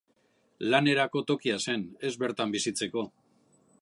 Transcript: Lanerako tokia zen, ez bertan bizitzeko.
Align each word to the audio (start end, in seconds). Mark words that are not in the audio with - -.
Lanerako 0.73 1.23
tokia 1.31 1.59
zen, 1.67 1.85
ez 2.09 2.13
bertan 2.25 2.57
bizitzeko. 2.57 3.05